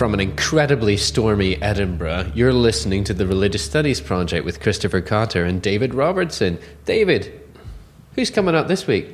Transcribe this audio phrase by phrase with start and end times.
[0.00, 5.44] From an incredibly stormy Edinburgh, you're listening to the Religious Studies Project with Christopher Cotter
[5.44, 6.58] and David Robertson.
[6.86, 7.38] David,
[8.14, 9.10] who's coming up this week?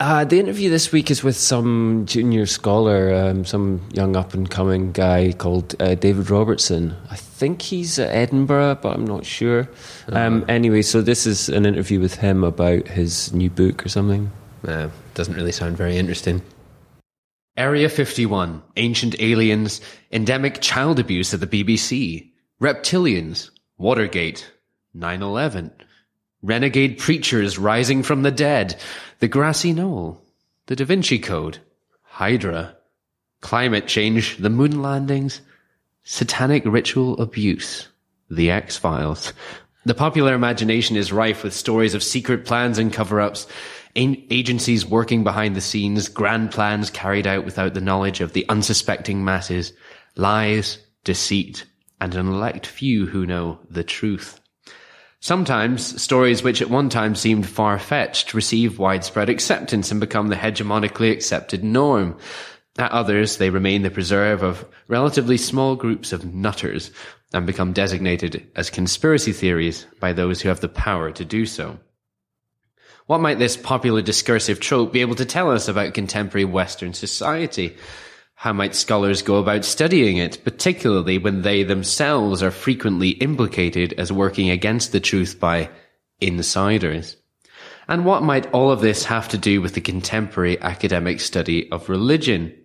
[0.00, 4.48] Uh, the interview this week is with some junior scholar, um, some young up and
[4.48, 6.96] coming guy called uh, David Robertson.
[7.10, 9.68] I think he's at Edinburgh, but I'm not sure.
[10.08, 14.32] Um, anyway, so this is an interview with him about his new book or something.
[14.66, 16.40] Uh, doesn't really sound very interesting.
[17.56, 22.30] Area 51, Ancient Aliens, Endemic Child Abuse at the BBC,
[22.62, 24.50] Reptilians, Watergate,
[24.94, 25.70] 9 11,
[26.40, 28.80] Renegade Preachers Rising from the Dead,
[29.18, 30.24] The Grassy Knoll,
[30.66, 31.58] The Da Vinci Code,
[32.02, 32.74] Hydra,
[33.42, 35.42] Climate Change, The Moon Landings,
[36.04, 37.88] Satanic Ritual Abuse,
[38.30, 39.34] The X Files.
[39.84, 43.46] The popular imagination is rife with stories of secret plans and cover ups,
[43.94, 49.24] agencies working behind the scenes, grand plans carried out without the knowledge of the unsuspecting
[49.24, 49.72] masses,
[50.16, 51.66] lies, deceit,
[52.00, 54.40] and an elect few who know the truth.
[55.20, 60.36] Sometimes stories which at one time seemed far fetched receive widespread acceptance and become the
[60.36, 62.18] hegemonically accepted norm.
[62.76, 66.90] At others, they remain the preserve of relatively small groups of nutters
[67.32, 71.78] and become designated as conspiracy theories by those who have the power to do so.
[73.06, 77.76] What might this popular discursive trope be able to tell us about contemporary Western society?
[78.34, 84.12] How might scholars go about studying it, particularly when they themselves are frequently implicated as
[84.12, 85.70] working against the truth by
[86.20, 87.16] insiders?
[87.88, 91.88] And what might all of this have to do with the contemporary academic study of
[91.88, 92.56] religion?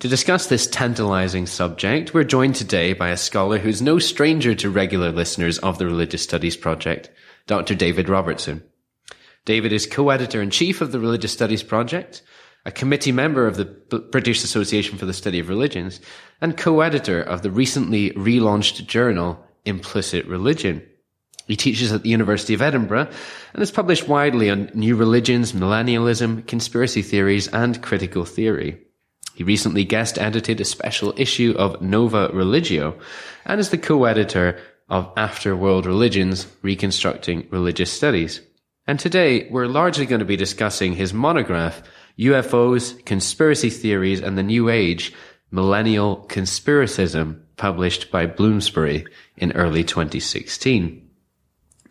[0.00, 4.70] To discuss this tantalizing subject, we're joined today by a scholar who's no stranger to
[4.70, 7.10] regular listeners of the Religious Studies Project,
[7.48, 7.74] Dr.
[7.74, 8.62] David Robertson.
[9.48, 12.20] David is co-editor in chief of the Religious Studies Project,
[12.66, 16.02] a committee member of the British Association for the Study of Religions,
[16.42, 20.86] and co-editor of the recently relaunched journal Implicit Religion.
[21.46, 23.08] He teaches at the University of Edinburgh
[23.54, 28.78] and has published widely on new religions, millennialism, conspiracy theories, and critical theory.
[29.34, 32.98] He recently guest edited a special issue of Nova Religio
[33.46, 38.42] and is the co-editor of After World Religions, Reconstructing Religious Studies.
[38.88, 41.82] And today we're largely going to be discussing his monograph,
[42.18, 45.12] UFOs, Conspiracy Theories and the New Age,
[45.50, 49.04] Millennial Conspiracism, published by Bloomsbury
[49.36, 51.06] in early 2016.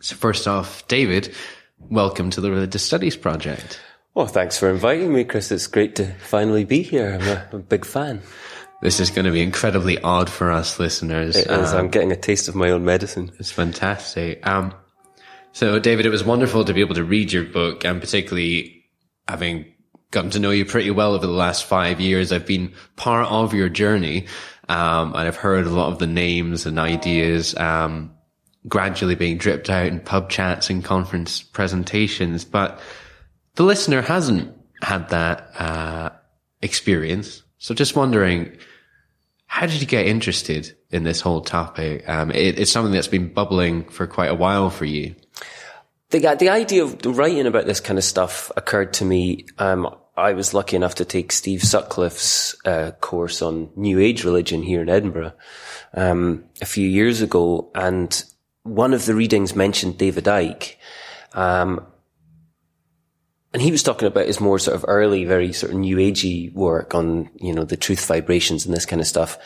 [0.00, 1.32] So first off, David,
[1.78, 3.80] welcome to the Religious Studies Project.
[4.14, 5.52] Well, thanks for inviting me, Chris.
[5.52, 7.14] It's great to finally be here.
[7.14, 8.22] I'm a, a big fan.
[8.82, 11.36] This is going to be incredibly odd for us listeners.
[11.36, 11.72] It is.
[11.72, 13.30] Um, I'm getting a taste of my own medicine.
[13.38, 14.44] It's fantastic.
[14.44, 14.74] Um,
[15.58, 18.84] so, David, it was wonderful to be able to read your book and particularly
[19.26, 19.66] having
[20.12, 22.30] gotten to know you pretty well over the last five years.
[22.30, 24.26] I've been part of your journey.
[24.68, 28.14] Um, and I've heard a lot of the names and ideas, um,
[28.68, 32.44] gradually being dripped out in pub chats and conference presentations.
[32.44, 32.78] But
[33.56, 36.10] the listener hasn't had that, uh,
[36.62, 37.42] experience.
[37.58, 38.56] So just wondering,
[39.46, 42.08] how did you get interested in this whole topic?
[42.08, 45.16] Um, it, it's something that's been bubbling for quite a while for you
[46.10, 49.46] the the idea of writing about this kind of stuff occurred to me.
[49.58, 54.62] Um, I was lucky enough to take Steve Sutcliffe's uh, course on New Age religion
[54.62, 55.32] here in Edinburgh
[55.94, 58.24] um, a few years ago, and
[58.64, 60.74] one of the readings mentioned David Icke.
[61.34, 61.86] Um,
[63.52, 66.52] and he was talking about his more sort of early, very sort of new agey
[66.52, 69.38] work on, you know, the truth vibrations and this kind of stuff.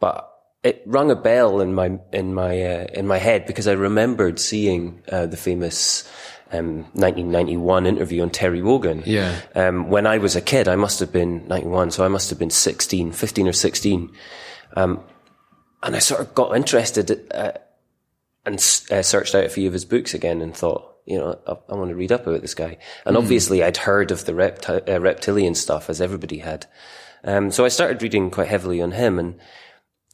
[0.00, 0.30] But
[0.68, 4.38] it rung a bell in my in my uh, in my head because I remembered
[4.38, 6.08] seeing uh, the famous
[6.52, 9.02] um, 1991 interview on Terry Wogan.
[9.06, 9.40] Yeah.
[9.54, 12.38] Um, when I was a kid, I must have been 91, so I must have
[12.38, 14.10] been 16, 15 or 16.
[14.76, 15.00] Um,
[15.82, 17.52] and I sort of got interested uh,
[18.44, 18.56] and
[18.90, 21.76] uh, searched out a few of his books again and thought, you know, I, I
[21.76, 22.78] want to read up about this guy.
[23.04, 23.18] And mm.
[23.18, 26.66] obviously, I'd heard of the repti- uh, reptilian stuff as everybody had.
[27.24, 29.38] Um, so I started reading quite heavily on him and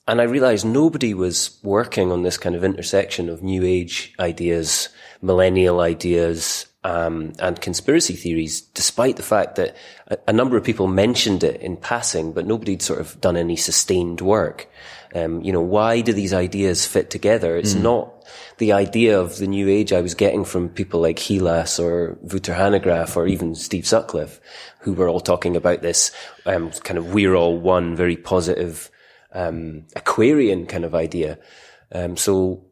[0.06, 4.90] and I realized nobody was working on this kind of intersection of new age ideas,
[5.22, 9.74] millennial ideas, um, and conspiracy theories, despite the fact that
[10.08, 13.56] a, a, number of people mentioned it in passing, but nobody'd sort of done any
[13.56, 14.68] sustained work.
[15.14, 17.56] Um, you know, why do these ideas fit together?
[17.56, 17.82] It's mm.
[17.82, 18.26] not
[18.58, 22.52] the idea of the new age I was getting from people like Heelas or Wouter
[22.52, 24.38] Hanegraaff or even Steve Sutcliffe,
[24.80, 26.10] who were all talking about this
[26.44, 28.90] um, kind of we're all one, very positive
[29.34, 31.38] um, Aquarian kind of idea.
[31.92, 32.64] Um, so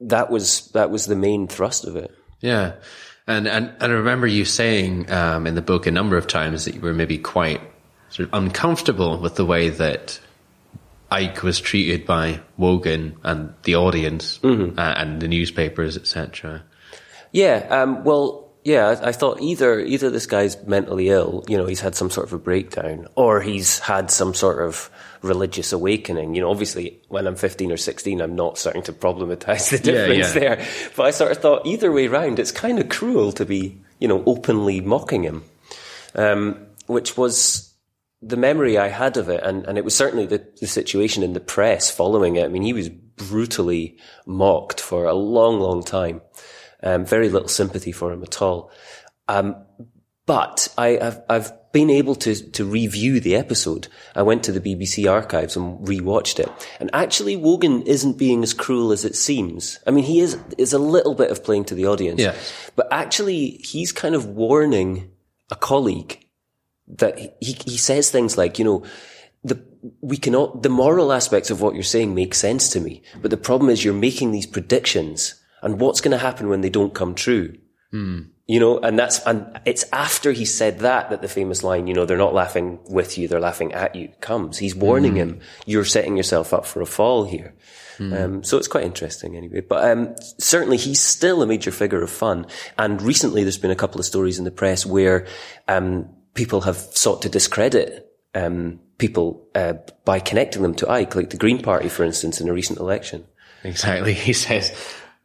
[0.00, 2.10] that was that was the main thrust of it.
[2.40, 2.74] Yeah,
[3.26, 6.64] and and, and I remember you saying um, in the book a number of times
[6.64, 7.60] that you were maybe quite
[8.10, 10.20] sort of uncomfortable with the way that
[11.10, 14.78] Icke was treated by Wogan and the audience Mm-hmm.
[14.78, 16.62] uh, and the newspapers, etc.
[17.32, 21.66] Yeah, um, well, yeah, I, I thought either either this guy's mentally ill, you know,
[21.66, 24.90] he's had some sort of a breakdown, or he's had some sort of
[25.22, 26.34] religious awakening.
[26.34, 30.06] You know, obviously, when I'm 15 or 16, I'm not starting to problematize the Yeah,
[30.06, 30.40] difference yeah.
[30.40, 30.66] there.
[30.96, 34.08] But I sort of thought either way round, it's kind of cruel to be, you
[34.08, 35.44] know, openly mocking him,
[36.14, 37.72] um, which was
[38.20, 41.32] the memory I had of it, and, and it was certainly the, the situation in
[41.32, 42.44] the press following it.
[42.44, 46.20] I mean, he was brutally mocked for a long, long time.
[46.82, 48.70] Um, very little sympathy for him at all.
[49.28, 49.56] Um,
[50.26, 53.88] but I, I've, I've been able to, to review the episode.
[54.14, 56.50] I went to the BBC archives and rewatched it.
[56.78, 59.78] And actually, Wogan isn't being as cruel as it seems.
[59.86, 62.20] I mean, he is, is a little bit of playing to the audience.
[62.20, 62.34] Yeah.
[62.76, 65.10] But actually, he's kind of warning
[65.50, 66.24] a colleague
[66.88, 68.84] that he, he says things like, you know,
[69.42, 69.64] the,
[70.00, 73.02] we cannot, the moral aspects of what you're saying make sense to me.
[73.20, 76.70] But the problem is you're making these predictions and what's going to happen when they
[76.70, 77.56] don't come true?
[78.46, 81.94] You know, and that's, and it's after he said that that the famous line, you
[81.94, 84.58] know, they're not laughing with you, they're laughing at you comes.
[84.58, 87.54] He's warning him, you're setting yourself up for a fall here.
[88.00, 89.60] Um, so it's quite interesting anyway.
[89.60, 92.46] But um, certainly he's still a major figure of fun.
[92.78, 95.26] And recently there's been a couple of stories in the press where
[95.68, 99.74] um, people have sought to discredit um, people uh,
[100.04, 103.26] by connecting them to Icke, like the Green Party, for instance, in a recent election.
[103.64, 104.14] Exactly.
[104.22, 104.76] He says,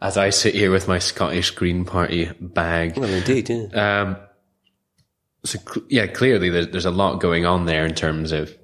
[0.01, 2.97] as I sit here with my Scottish Green Party bag.
[2.97, 4.01] Well, indeed, yeah.
[4.01, 4.17] Um,
[5.43, 5.59] so
[5.89, 8.55] yeah, clearly there's, there's a lot going on there in terms of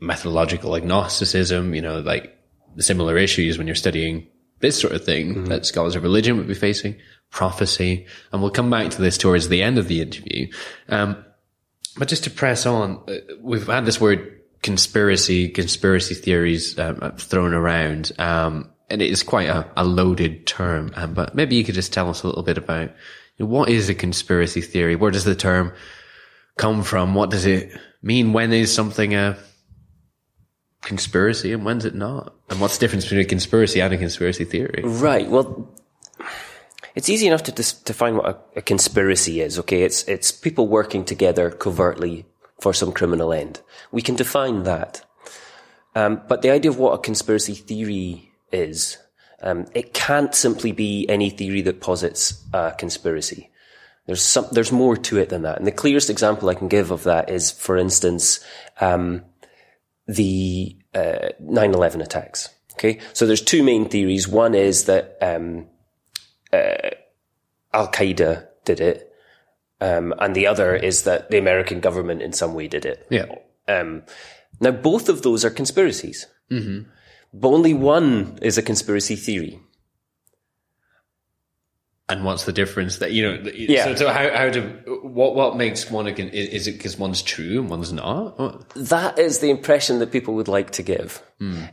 [0.00, 2.36] methodological agnosticism, you know, like
[2.78, 4.26] similar issues when you're studying
[4.60, 6.96] this sort of thing that scholars of religion would be facing,
[7.30, 8.06] prophecy.
[8.32, 10.48] And we'll come back to this towards the end of the interview.
[10.88, 11.24] Um,
[11.98, 17.54] but just to press on, uh, we've had this word conspiracy, conspiracy theories um, thrown
[17.54, 18.12] around.
[18.18, 20.92] Um, and it is quite a, a loaded term.
[20.94, 22.90] Um, but maybe you could just tell us a little bit about
[23.38, 24.96] what is a conspiracy theory?
[24.96, 25.72] Where does the term
[26.56, 27.14] come from?
[27.14, 27.70] What does it
[28.02, 28.32] mean?
[28.32, 29.36] When is something a
[30.82, 32.34] conspiracy and when's it not?
[32.48, 34.82] And what's the difference between a conspiracy and a conspiracy theory?
[34.84, 35.28] Right.
[35.28, 35.68] Well,
[36.94, 39.58] it's easy enough to dis- define what a, a conspiracy is.
[39.58, 42.24] Okay, it's it's people working together covertly
[42.58, 43.60] for some criminal end.
[43.92, 45.04] We can define that.
[45.94, 48.98] Um, but the idea of what a conspiracy theory is,
[49.42, 53.50] um, it can't simply be any theory that posits a conspiracy.
[54.06, 55.58] There's some, there's more to it than that.
[55.58, 58.40] And the clearest example I can give of that is, for instance,
[58.80, 59.24] um,
[60.06, 62.48] the uh, 9/11 attacks.
[62.74, 64.28] Okay, so there's two main theories.
[64.28, 65.66] One is that um,
[66.52, 66.90] uh,
[67.72, 69.12] Al Qaeda did it,
[69.80, 73.06] um, and the other is that the American government in some way did it.
[73.10, 73.34] Yeah.
[73.66, 74.02] Um,
[74.60, 76.88] now, both of those are conspiracies, mm-hmm.
[77.40, 79.60] But only one is a conspiracy theory.
[82.08, 83.86] And what's the difference that, you know, Yeah.
[83.86, 84.62] so, so how, how do,
[85.02, 88.68] what, what makes one, a, con- is, it because one's true and one's not?
[88.76, 91.20] That is the impression that people would like to give.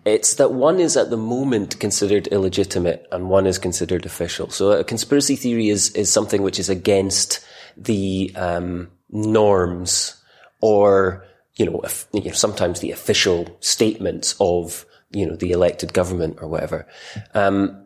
[0.05, 4.49] It's that one is at the moment considered illegitimate and one is considered official.
[4.49, 7.45] So a conspiracy theory is, is something which is against
[7.77, 10.19] the um, norms
[10.61, 15.93] or, you know, if, you know, sometimes the official statements of, you know, the elected
[15.93, 16.87] government or whatever.
[17.33, 17.85] Um,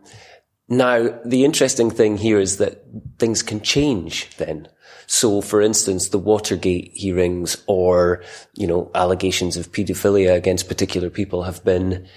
[0.70, 2.84] now, the interesting thing here is that
[3.20, 4.68] things can change then.
[5.06, 11.44] So, for instance, the Watergate hearings or, you know, allegations of paedophilia against particular people
[11.44, 12.08] have been,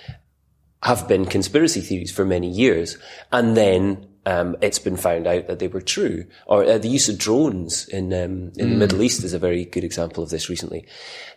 [0.83, 2.99] have been conspiracy theories for many years.
[3.31, 6.27] And then, um, it's been found out that they were true.
[6.47, 9.65] Or uh, the use of drones in, um, in the Middle East is a very
[9.65, 10.87] good example of this recently.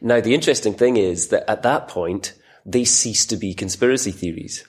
[0.01, 2.33] Now, the interesting thing is that at that point,
[2.65, 4.65] they cease to be conspiracy theories.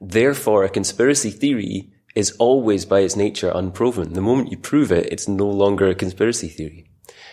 [0.00, 4.14] Therefore, a conspiracy theory is always by its nature unproven.
[4.14, 6.88] The moment you prove it, it's no longer a conspiracy theory.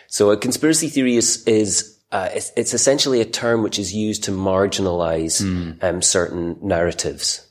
[0.07, 4.25] So a conspiracy theory is, is uh, it's, it's essentially a term which is used
[4.25, 5.41] to marginalize
[5.81, 7.49] um, certain narratives.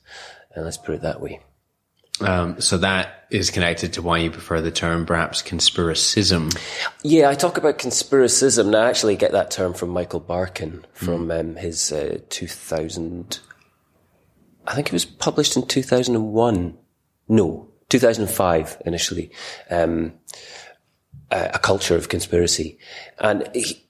[0.54, 1.40] And let's put it that way.
[2.24, 6.56] Um, so that is connected to why you prefer the term perhaps conspiracism.
[7.02, 8.70] Yeah, I talk about conspiracism.
[8.70, 13.40] Now, I actually get that term from Michael Barkun from um, his uh, 2000.
[14.66, 16.76] I think it was published in 2001.
[17.28, 19.30] No, 2005 initially.
[19.70, 20.12] Um,
[21.32, 22.78] a, a culture of conspiracy,
[23.18, 23.81] and he,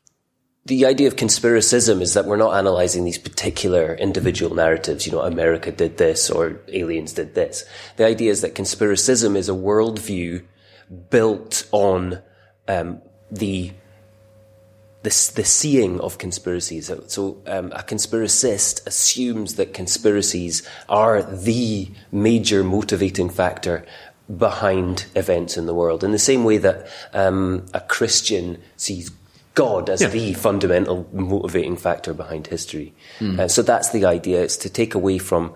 [0.65, 5.07] the idea of conspiracism is that we're not analyzing these particular individual narratives.
[5.07, 7.65] You know, America did this or aliens did this.
[7.97, 10.45] The idea is that conspiracism is a worldview
[11.11, 12.21] built on
[12.69, 13.73] um, the
[15.03, 16.87] the, the seeing of conspiracies.
[16.87, 23.85] So, so um, a conspiracist assumes that conspiracies are the major motivating factor
[24.39, 26.05] behind events in the world.
[26.05, 29.11] In the same way that um, a Christian sees
[29.55, 30.09] God as yeah.
[30.09, 32.95] the fundamental motivating factor behind history.
[33.21, 33.39] Mm.
[33.39, 34.43] Uh, so that's the idea.
[34.43, 35.55] It's to take away from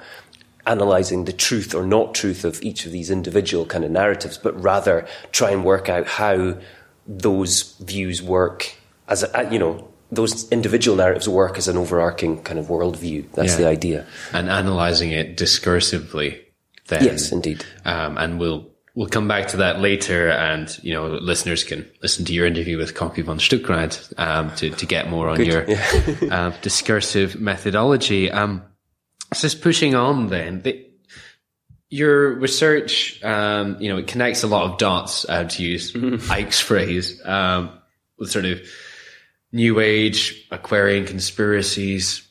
[0.66, 4.60] analyzing the truth or not truth of each of these individual kind of narratives, but
[4.60, 6.58] rather try and work out how
[7.06, 8.74] those views work
[9.08, 13.30] as a, you know those individual narratives work as an overarching kind of worldview.
[13.32, 13.58] That's yeah.
[13.58, 14.06] the idea.
[14.32, 16.42] And analyzing it discursively.
[16.88, 17.64] Then, yes, indeed.
[17.84, 20.30] Um, and we'll we'll come back to that later.
[20.30, 24.70] And you know, listeners can listen to your interview with Kocku von Stuckrad um, to
[24.70, 25.46] to get more on Good.
[25.46, 26.34] your yeah.
[26.34, 28.28] uh, discursive methodology.
[28.32, 28.64] Um,
[29.32, 30.62] just pushing on then.
[30.62, 30.82] The,
[31.88, 36.16] your research, um, you know, it connects a lot of dots, uh, to use mm-hmm.
[36.32, 37.70] Icke's phrase, um,
[38.18, 38.60] with sort of
[39.52, 42.25] New Age, Aquarian conspiracies,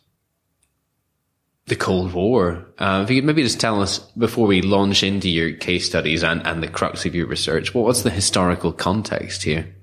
[1.68, 2.66] the Cold War.
[2.78, 6.24] Uh, if you could maybe just tell us before we launch into your case studies
[6.24, 9.74] and, and the crux of your research, what was the historical context here?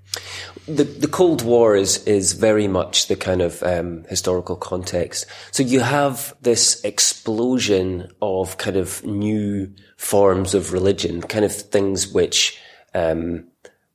[0.68, 5.26] The, the Cold War is is very much the kind of um, historical context.
[5.50, 12.06] So you have this explosion of kind of new forms of religion, kind of things
[12.06, 12.60] which
[12.94, 13.48] um,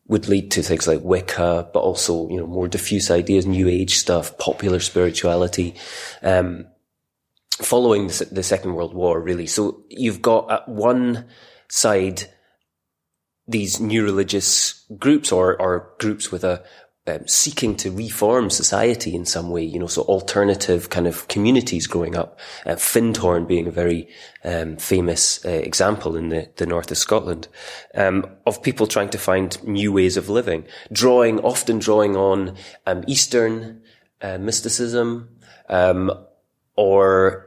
[0.08, 3.96] would lead to things like Wicca, but also, you know, more diffuse ideas, new age
[3.96, 5.76] stuff, popular spirituality,
[6.22, 6.66] um,
[7.62, 9.48] following the Second World War, really.
[9.48, 11.26] So you've got at one
[11.70, 12.24] side,
[13.48, 16.64] these new religious groups or, or groups with a,
[17.08, 21.88] um, seeking to reform society in some way, you know, so alternative kind of communities
[21.88, 22.38] growing up.
[22.66, 24.10] Uh, Findhorn being a very
[24.44, 27.48] um, famous uh, example in the, the north of Scotland
[27.96, 33.04] um, of people trying to find new ways of living, drawing often drawing on um,
[33.08, 33.82] Eastern
[34.22, 35.30] uh, mysticism
[35.70, 36.12] um,
[36.76, 37.47] or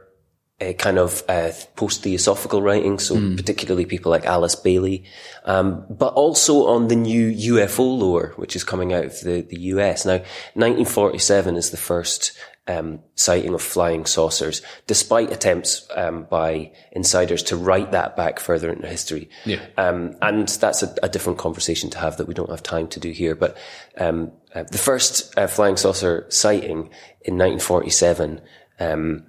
[0.61, 3.35] a kind of uh, post-theosophical writing, so mm.
[3.35, 5.03] particularly people like Alice Bailey,
[5.43, 9.59] um, but also on the new UFO lore, which is coming out of the, the
[9.73, 10.05] US.
[10.05, 10.19] Now,
[10.53, 12.31] 1947 is the first
[12.67, 18.71] um, sighting of flying saucers, despite attempts um, by insiders to write that back further
[18.71, 19.29] into history.
[19.45, 19.65] Yeah.
[19.77, 22.99] Um, and that's a, a, different conversation to have that we don't have time to
[22.99, 23.33] do here.
[23.33, 23.57] But
[23.97, 26.91] um, uh, the first uh, flying saucer sighting
[27.23, 28.41] in 1947
[28.79, 29.25] um,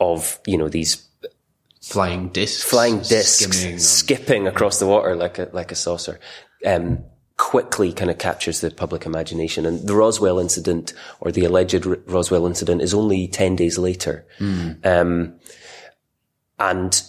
[0.00, 1.06] of, you know, these
[1.80, 6.20] flying discs, flying discs skipping across the water like a, like a saucer.
[6.64, 7.04] Um,
[7.38, 9.64] quickly kind of captures the public imagination.
[9.64, 14.26] And the Roswell incident or the alleged R- Roswell incident is only 10 days later.
[14.38, 14.84] Mm.
[14.84, 15.34] Um,
[16.58, 17.02] and,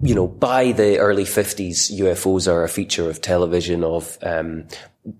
[0.00, 4.68] you know, by the early 50s, UFOs are a feature of television, of, um,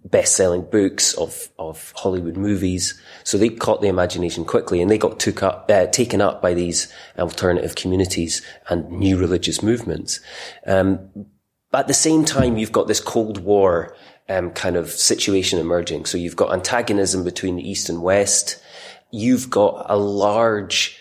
[0.05, 3.01] best-selling books, of, of Hollywood movies.
[3.25, 6.55] So they caught the imagination quickly and they got took up, uh, taken up by
[6.55, 10.21] these alternative communities and new religious movements.
[10.67, 11.27] Um,
[11.73, 13.97] at the same time, you've got this Cold War
[14.29, 16.05] um, kind of situation emerging.
[16.05, 18.63] So you've got antagonism between the East and West.
[19.11, 20.99] You've got a large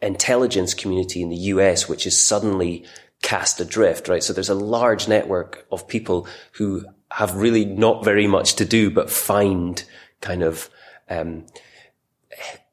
[0.00, 2.84] intelligence community in the US, which is suddenly
[3.22, 4.22] cast adrift, right?
[4.22, 8.90] So there's a large network of people who have really not very much to do
[8.90, 9.82] but find
[10.20, 10.68] kind of
[11.08, 11.46] um,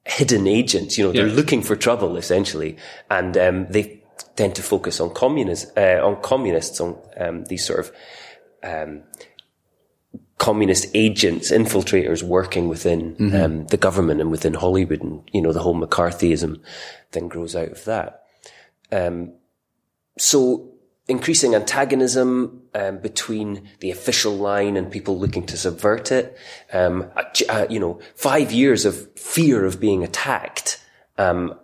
[0.05, 0.97] hidden agents.
[0.97, 2.77] You know, they're looking for trouble essentially,
[3.09, 4.03] and um, they
[4.35, 7.91] tend to focus on communists, uh, on communists, on um, these sort of
[8.63, 9.03] um,
[10.37, 13.35] communist agents, infiltrators working within mm-hmm.
[13.35, 16.61] Um, the government and within Hollywood, and you know the whole McCarthyism
[17.11, 18.23] then grows out of that.
[18.91, 19.33] Um,
[20.17, 20.71] so
[21.07, 26.37] increasing antagonism um, between the official line and people looking to subvert it.
[26.73, 27.11] Um,
[27.49, 30.83] uh, you know, five years of fear of being attacked,
[31.17, 31.55] um,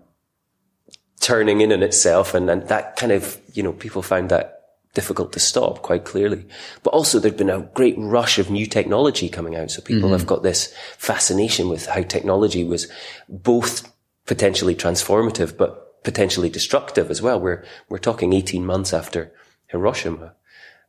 [1.20, 4.58] turning in on itself, and, and that kind of you know people found that
[4.94, 6.46] difficult to stop quite clearly.
[6.84, 9.72] But also there'd been a great rush of new technology coming out.
[9.72, 10.18] So people mm-hmm.
[10.18, 12.92] have got this fascination with how technology was
[13.30, 13.90] both
[14.26, 17.40] potentially transformative, but potentially destructive as well.
[17.40, 19.32] We're, we're talking 18 months after
[19.68, 20.34] Hiroshima.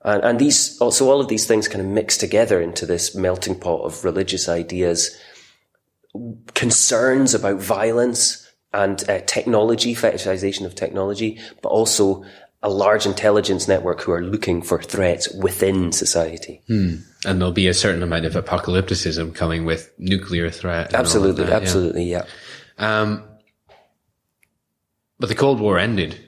[0.04, 3.58] And, and these, so all of these things kind of mix together into this melting
[3.60, 5.16] pot of religious ideas,
[6.54, 12.24] concerns about violence and uh, technology, fetishization of technology, but also
[12.62, 16.62] a large intelligence network who are looking for threats within society.
[16.68, 16.96] Hmm.
[17.24, 20.94] And there'll be a certain amount of apocalypticism coming with nuclear threat.
[20.94, 22.24] Absolutely, that, absolutely, yeah.
[22.78, 23.00] yeah.
[23.00, 23.24] Um,
[25.22, 26.18] but the Cold War ended.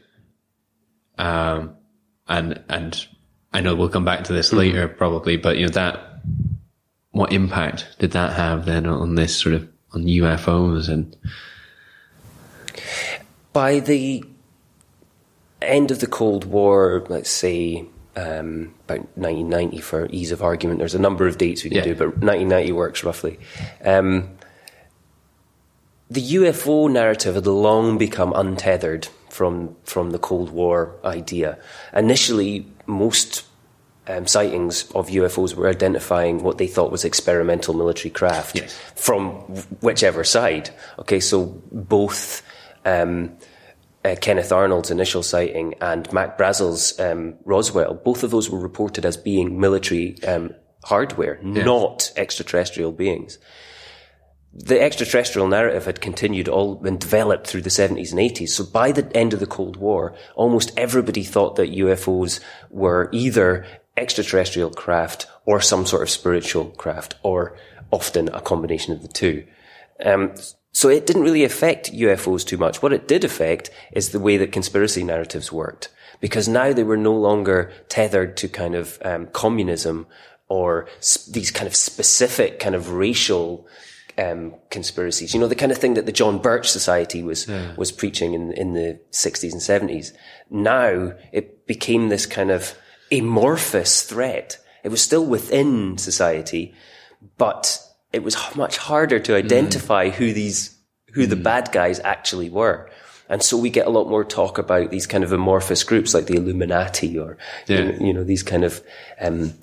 [1.19, 1.75] Um,
[2.29, 3.07] and, and
[3.53, 4.59] I know we'll come back to this mm-hmm.
[4.59, 6.21] later probably, but you know, that,
[7.11, 11.17] what impact did that have then on this sort of on UFOs and
[13.53, 14.23] by the
[15.61, 20.79] end of the Cold War, let's say um, about 1990 for ease of argument.
[20.79, 21.85] There's a number of dates we can Yeah.
[21.85, 23.41] do, but 1990 works roughly.
[23.85, 24.31] Um,
[26.11, 31.59] the UFO narrative had long become untethered from from the Cold War idea.
[31.95, 33.45] Initially, most
[34.07, 38.79] um, sightings of UFOs were identifying what they thought was experimental military craft Yes.
[38.95, 39.31] from
[39.81, 40.71] whichever side.
[40.99, 42.43] Okay, so both.
[42.85, 43.33] Um,
[44.05, 49.07] uh, Kenneth Arnold's initial sighting and Mac Brazel's um, Roswell, both of those were reported
[49.07, 50.51] as being military um,
[50.85, 53.39] hardware, not extraterrestrial beings.
[54.57, 58.51] The extraterrestrial narrative had continued all and developed through the 70s and 80s.
[58.51, 62.39] So by the end of the Cold War, almost everybody thought that UFOs
[62.71, 67.57] were either extraterrestrial craft or some sort of spiritual craft, or
[67.91, 69.45] often a combination of the two.
[70.05, 70.35] Um,
[70.73, 72.83] so it didn't really affect UFOs too much.
[72.83, 75.89] What it did affect is the way that conspiracy narratives worked,
[76.21, 80.07] because now they were no longer tethered to kind of um, communism
[80.49, 83.67] or s- these kind of specific kind of racial
[84.19, 85.35] um, conspiracies.
[85.35, 88.53] You know, the kind of thing that the John Birch Society was was preaching in
[88.53, 90.13] in the sixties and seventies.
[90.51, 92.75] Now it became this kind of
[93.11, 94.59] amorphous threat.
[94.83, 96.75] It was still within society,
[97.39, 97.81] but
[98.13, 100.79] it was much harder to identify who these
[101.15, 102.91] who the bad guys actually were.
[103.29, 106.27] And so we get a lot more talk about these kind of amorphous groups like
[106.27, 108.83] the Illuminati or, you, know, you know, these kind of,
[109.19, 109.55] um,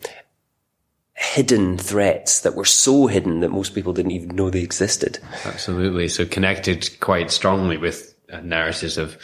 [1.21, 5.19] hidden threats that were so hidden that most people didn't even know they existed.
[5.45, 6.07] Absolutely.
[6.07, 9.17] So connected quite strongly with uh, narratives of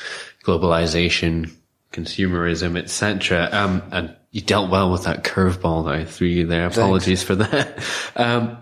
[0.44, 1.52] globalization,
[1.92, 3.50] consumerism, etc.
[3.52, 6.68] Um, and you dealt well with that curveball that I threw you there.
[6.68, 7.84] Apologies for that.
[8.16, 8.58] Um,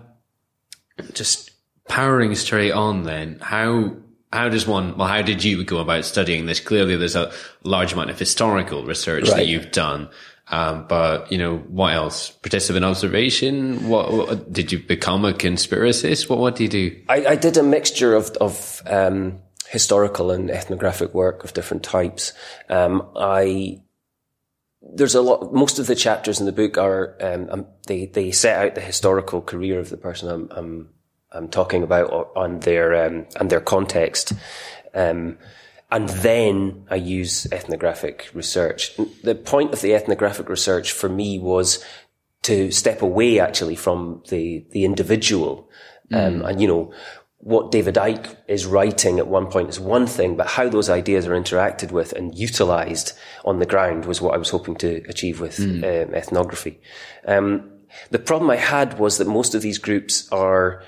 [1.12, 1.50] just
[1.88, 3.96] powering straight on then, how
[4.32, 6.60] how does one well how did you go about studying this?
[6.60, 7.32] Clearly there's a
[7.64, 10.08] large amount of historical research that you've done.
[10.48, 12.30] Um, but you know what else?
[12.30, 13.88] Participant observation.
[13.88, 16.28] What, what did you become a conspiracist?
[16.28, 17.02] What what do you do?
[17.08, 22.32] I, I did a mixture of, of um, historical and ethnographic work of different types.
[22.68, 23.82] Um, I
[24.94, 25.52] there's a lot.
[25.52, 28.80] Most of the chapters in the book are um, um, they they set out the
[28.80, 30.88] historical career of the person I'm I'm,
[31.32, 34.32] I'm talking about on their um, and their context.
[34.94, 35.38] Um,
[35.90, 38.96] and then I use ethnographic research.
[39.22, 41.84] The point of the ethnographic research for me was
[42.42, 45.68] to step away actually from the the individual,
[46.12, 46.92] um, and you know
[47.38, 51.28] what David Icke is writing at one point is one thing, but how those ideas
[51.28, 53.12] are interacted with and utilized
[53.44, 56.80] on the ground was what I was hoping to achieve with um, ethnography.
[57.24, 57.70] Um,
[58.10, 60.82] the problem I had was that most of these groups are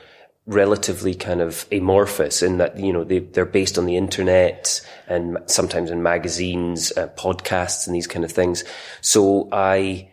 [0.48, 5.36] relatively kind of amorphous in that, you know, they, they're based on the internet and
[5.46, 8.64] sometimes in magazines, uh, podcasts and these kind of things.
[9.02, 10.10] So I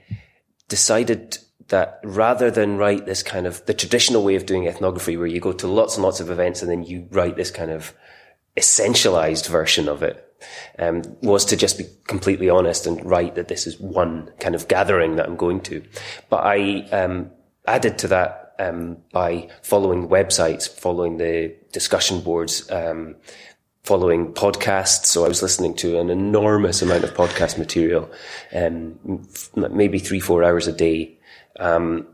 [0.67, 1.37] decided
[1.69, 5.39] that rather than write this kind of the traditional way of doing ethnography where you
[5.39, 7.93] go to lots and lots of events and then you write this kind of
[8.57, 10.21] essentialized version of it,
[10.79, 14.67] um, was to just be completely honest and write that this is one kind of
[14.67, 15.81] gathering that I'm going to.
[16.29, 17.31] But I um,
[17.65, 23.15] added to that um, by following websites, following the discussion boards, um,
[23.83, 25.05] following podcasts.
[25.05, 28.09] So I was listening to an enormous amount of podcast material,
[28.53, 31.17] um, maybe three, four hours a day.
[31.59, 32.07] Um,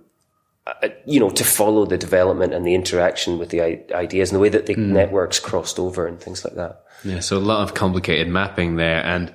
[0.67, 3.62] uh, you know, to follow the development and the interaction with the
[3.93, 6.84] ideas and the way that the networks crossed over and things like that.
[7.04, 9.34] Yeah, so a lot of complicated mapping there, and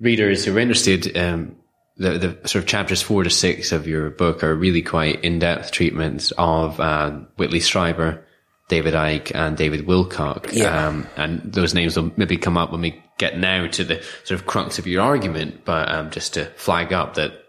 [0.00, 1.56] readers who are interested, um,
[1.96, 5.38] the the sort of chapters four to six of your book are really quite in
[5.38, 8.22] depth treatments of uh, Whitley Strieber,
[8.68, 10.52] David Icke, and David Wilcock.
[10.52, 10.86] Yeah.
[10.88, 14.40] Um, and those names will maybe come up when we get now to the sort
[14.40, 17.44] of crux of your argument, but um, just to flag up that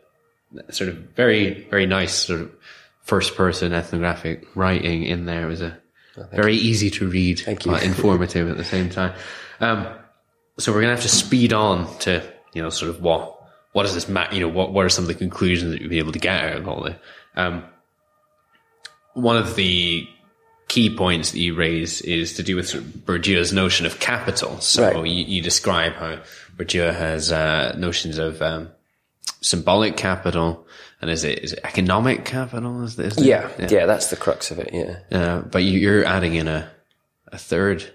[0.69, 2.51] sort of very very nice sort of
[3.01, 5.45] first person ethnographic writing in there.
[5.45, 5.79] It was a
[6.31, 7.75] very easy to read, Thank you.
[7.75, 9.15] informative at the same time.
[9.59, 9.87] Um,
[10.59, 12.21] so we're gonna have to speed on to
[12.53, 13.42] you know sort of what
[13.73, 15.89] what does this ma- you know what what are some of the conclusions that you've
[15.89, 16.97] been able to get out of all this.
[17.35, 17.63] Um,
[19.13, 20.07] one of the
[20.67, 24.59] key points that you raise is to do with sort of Bourdieu's notion of capital.
[24.59, 25.07] So Right.
[25.07, 26.19] you, you describe how
[26.57, 28.69] Bourdieu has uh, notions of um,
[29.41, 30.65] symbolic capital
[31.01, 32.81] and is it is it economic capital?
[32.83, 33.25] Is, is it?
[33.25, 34.69] Yeah, yeah, that's the crux of it.
[34.73, 34.99] Yeah.
[35.11, 36.71] Uh, but you, you're adding in a
[37.27, 37.91] a third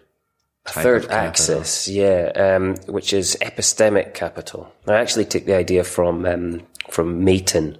[0.70, 4.72] Third axis, yeah, um, which is epistemic capital.
[4.86, 7.78] I actually took the idea from um, from Mayton.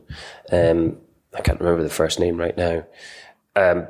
[0.51, 0.97] Um,
[1.35, 2.85] I can't remember the first name right now.
[3.55, 3.89] Um,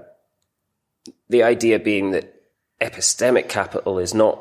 [1.28, 2.34] the idea being that
[2.80, 4.40] epistemic capital is not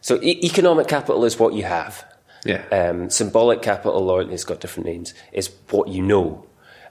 [0.00, 2.04] so e- economic capital is what you have.
[2.44, 2.64] Yeah.
[2.70, 6.46] Um, symbolic capital, or it's got different names, is what you know.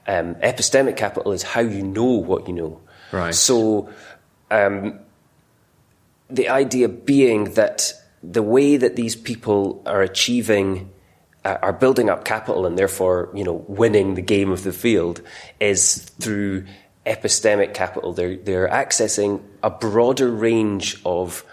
[0.05, 2.81] Um, epistemic capital is how you know what you know.
[3.11, 3.33] Right.
[3.33, 3.89] So,
[4.51, 4.99] um,
[6.29, 10.91] the idea being that the way that these people are achieving,
[11.45, 15.21] uh, are building up capital and therefore, you know, winning the game of the field
[15.59, 16.65] is through
[17.05, 18.13] epistemic capital.
[18.13, 21.45] They're, they're accessing a broader range of,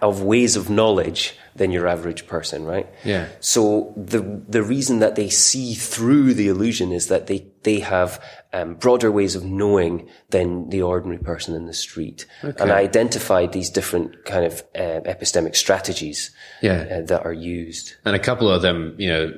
[0.00, 2.86] of ways of knowledge than your average person, right?
[3.04, 3.28] Yeah.
[3.40, 8.22] So the the reason that they see through the illusion is that they they have
[8.52, 13.52] um, broader ways of knowing than the ordinary person in the street, and I identified
[13.52, 16.30] these different kind of uh, epistemic strategies
[16.62, 16.86] Yeah.
[16.90, 17.94] uh, that are used.
[18.04, 19.32] And a couple of them, you know,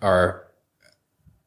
[0.00, 0.44] are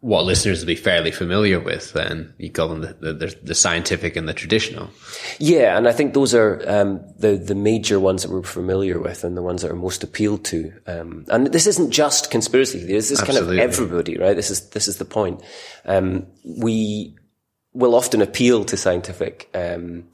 [0.06, 1.94] what listeners will be fairly familiar with.
[1.94, 4.92] Then you call them the, the, the scientific and the traditional.
[5.40, 9.24] Yeah, and I think those are um, the the major ones that we're familiar with,
[9.24, 10.72] and the ones that are most appealed to.
[10.86, 13.58] Um, and this isn't just conspiracy theory; this is Absolutely.
[13.58, 14.36] kind of everybody, right?
[14.36, 15.42] This is this is the point.
[15.86, 17.16] Um, we
[17.74, 20.08] will often appeal to scientific um,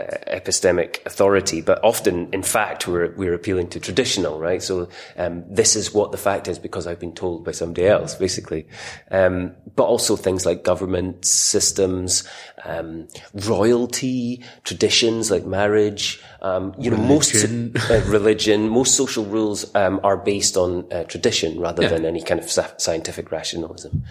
[0.00, 4.62] uh, epistemic authority, but often, in fact, we're we're appealing to traditional, right?
[4.62, 8.14] So um, this is what the fact is because I've been told by somebody else,
[8.14, 8.66] basically.
[9.10, 12.24] Um, but also things like government systems,
[12.64, 16.22] um, royalty, traditions like marriage.
[16.42, 17.34] Um, you know, most
[17.90, 22.40] uh, religion, most social rules um, are based on uh, tradition rather than any kind
[22.40, 24.04] of scientific rationalism.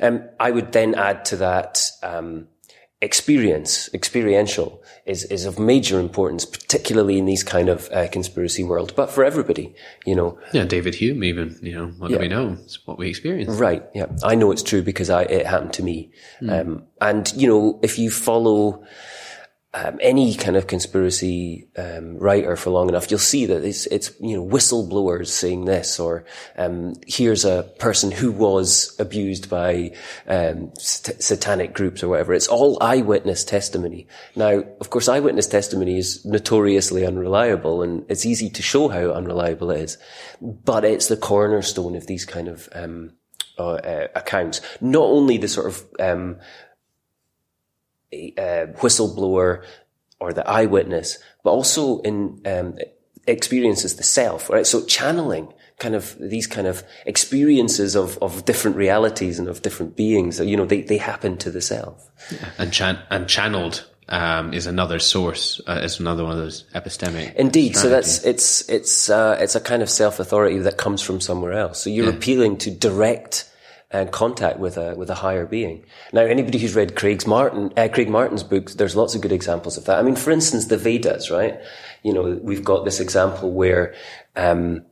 [0.00, 1.90] Um, I would then add to that.
[3.04, 8.94] Experience, experiential, is, is of major importance, particularly in these kind of uh, conspiracy world,
[8.96, 9.74] but for everybody,
[10.06, 10.38] you know.
[10.52, 12.56] Yeah, David Hume, even you know, what do we know?
[12.64, 13.60] It's what we experience.
[13.60, 14.06] Right, yeah.
[14.22, 16.10] I know it's true because I, it happened to me.
[16.48, 18.82] Um, and, you know, if you follow
[19.74, 24.12] um, any kind of conspiracy um, writer for long enough, you'll see that it's, it's
[24.20, 26.24] you know, whistleblowers saying this, or
[26.56, 29.92] um, here's a person who was abused by
[30.28, 32.32] um, sat- satanic groups or whatever.
[32.32, 34.06] It's all eyewitness testimony.
[34.36, 39.72] Now, of course, eyewitness testimony is notoriously unreliable, and it's easy to show how unreliable
[39.72, 39.98] it is.
[40.40, 43.14] But it's the cornerstone of these kind of um,
[43.56, 44.60] uh, uh, accounts.
[44.80, 46.38] Not only the sort of um,
[48.38, 49.64] uh, whistleblower
[50.20, 52.78] or the eyewitness, but also in um,
[53.26, 54.66] experiences the self, right?
[54.66, 59.96] So channeling kind of these kind of experiences of, of different realities and of different
[59.96, 62.10] beings, you know, they, they happen to the self.
[62.58, 65.60] And chan- and channeled um, is another source.
[65.66, 67.34] Uh, is another one of those epistemic.
[67.34, 67.76] Indeed.
[67.76, 71.82] So that's, it's, it's, uh, it's a kind of self-authority that comes from somewhere else.
[71.82, 73.50] So you're appealing to direct
[73.94, 75.84] uh, contact with a, with a higher being.
[76.12, 79.76] Now, anybody who's read Craig's Martin, uh, Craig Martin's books, there's lots of good examples
[79.78, 79.98] of that.
[79.98, 81.56] I mean, for instance, the Vedas, right?
[82.02, 83.94] You know, we've got this example where,
[84.36, 84.84] um,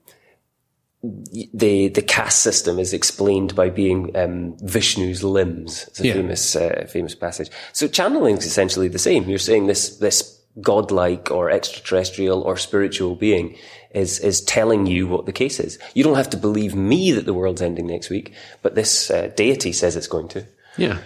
[1.03, 5.85] the the caste system is explained by being um, Vishnu's limbs.
[5.89, 6.15] It's a Yeah.
[6.15, 7.51] famous uh, famous passage.
[7.73, 9.29] So channeling is essentially the same.
[9.29, 13.57] You're saying this this godlike or extraterrestrial or spiritual being
[13.95, 15.79] is is telling you what the case is.
[15.95, 19.31] You don't have to believe me that the world's ending next week, but this uh,
[19.37, 20.47] deity says it's going to.
[20.77, 20.99] Yeah.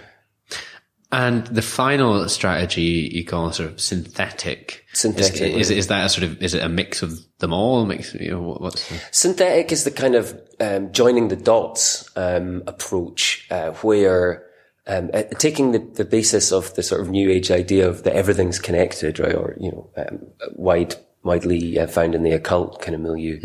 [1.13, 4.85] And the final strategy you call sort of synthetic.
[4.93, 7.87] Synthetic, Is, is, is that a sort of, is it a mix of them all?
[7.87, 12.11] Mix, you know, what- what's the, Synthetic is the kind of um, joining the dots
[12.17, 14.47] um, approach uh, where
[14.89, 18.17] um, uh, taking the, the basis of the sort of new age idea of that
[18.17, 20.97] everything's connected, right, or you know, um, wide
[21.27, 23.39] widely uh, found in the occult kind of milieu.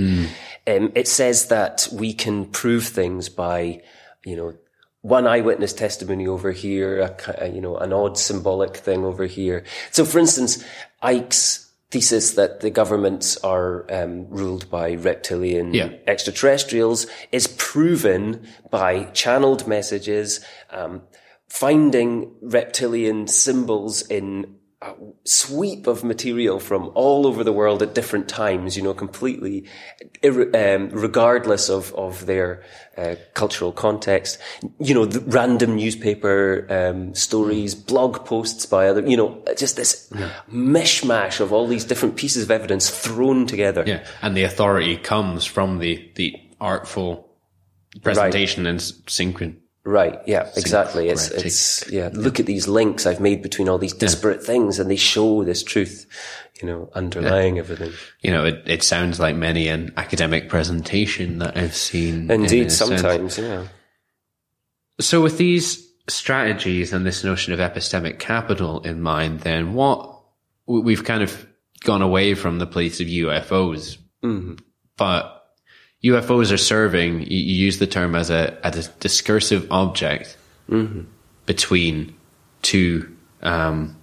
[0.67, 3.81] Um, it says that we can prove things by,
[4.23, 4.53] you know,
[5.01, 9.63] one eyewitness testimony over here, a, a, you know, an odd symbolic thing over here.
[9.89, 10.63] So, for instance,
[11.01, 15.89] Icke's thesis that the governments are um, ruled by reptilian Yeah.
[16.07, 20.39] extraterrestrials is proven by channeled messages,
[20.69, 21.01] um,
[21.49, 24.93] finding reptilian symbols in a
[25.25, 29.65] sweep of material from all over the world at different times, you know, completely
[30.23, 32.63] ir- um, regardless of, of their
[32.97, 34.39] uh, cultural context.
[34.79, 40.09] You know, the random newspaper um, stories, blog posts by other, you know, just this
[40.51, 43.83] mishmash of all these different pieces of evidence thrown together.
[43.85, 44.03] yeah.
[44.23, 47.29] And the authority comes from the, the artful
[48.01, 49.57] presentation and s- synchron.
[49.83, 50.19] Right.
[50.27, 50.49] Yeah.
[50.55, 51.09] Exactly.
[51.09, 52.09] It's it's yeah.
[52.13, 55.63] Look at these links I've made between all these disparate things, and they show this
[55.63, 56.05] truth,
[56.61, 57.91] you know, underlying everything.
[58.21, 62.29] You know, it, it sounds like many an academic presentation that I've seen.
[62.29, 62.77] in Indeed, sense.
[62.77, 63.67] sometimes, yeah.
[64.99, 70.21] So with these strategies and this notion of epistemic capital in mind, then what
[70.67, 71.47] we've kind of
[71.83, 74.55] gone away from the place of UFOs, mm-hmm.
[74.95, 75.40] but
[76.03, 77.21] UFOs are serving.
[77.21, 80.37] You, use the term as a as a discursive object
[80.69, 81.01] mm-hmm.
[81.45, 82.15] between
[82.61, 83.95] two um,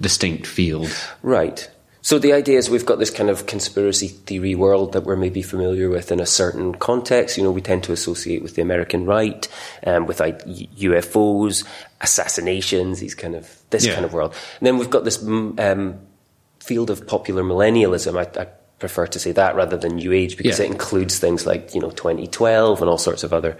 [0.00, 1.06] distinct fields.
[1.22, 1.70] Right.
[2.02, 5.42] So the idea is we've got this kind of conspiracy theory world that we're maybe
[5.42, 7.36] familiar with in a certain context.
[7.36, 9.46] You know, we tend to associate with the American right,
[9.86, 11.64] um, with like, UFOs,
[12.00, 13.92] assassinations, these kind of this yeah.
[13.92, 14.34] kind of world.
[14.60, 16.00] And then we've got this um,
[16.58, 18.18] field of popular millennialism.
[18.18, 18.46] I, I,
[18.80, 20.64] prefer to say that rather than New Age because yeah.
[20.64, 23.56] it includes things like you know 2012 and all sorts of other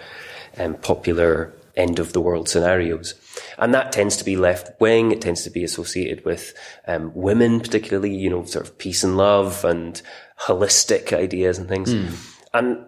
[0.59, 3.15] um, popular end of the world scenarios.
[3.59, 5.13] And that tends to be left wing.
[5.13, 6.55] It tends to be associated with
[6.87, 10.01] um, women, particularly, you know, sort of peace and love and
[10.41, 11.95] holistic ideas and things.
[11.95, 12.37] Mm.
[12.53, 12.87] And